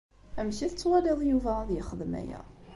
[0.39, 2.41] Amek i tettwaliḍ Yuba ad yexdem aya?